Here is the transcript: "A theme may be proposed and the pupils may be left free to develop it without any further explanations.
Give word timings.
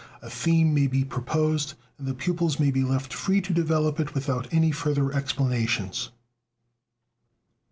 "A 0.23 0.31
theme 0.31 0.73
may 0.73 0.87
be 0.87 1.05
proposed 1.05 1.75
and 1.99 2.07
the 2.07 2.15
pupils 2.15 2.59
may 2.59 2.71
be 2.71 2.83
left 2.83 3.13
free 3.13 3.39
to 3.41 3.53
develop 3.53 3.99
it 3.99 4.15
without 4.15 4.51
any 4.51 4.71
further 4.71 5.13
explanations. 5.13 6.09